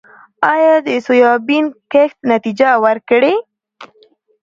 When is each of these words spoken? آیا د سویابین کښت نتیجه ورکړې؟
آیا 0.53 0.73
د 0.85 0.89
سویابین 1.05 1.65
کښت 1.91 2.17
نتیجه 2.31 2.69
ورکړې؟ 2.85 3.35